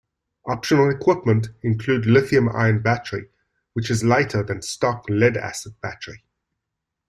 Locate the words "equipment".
0.89-1.49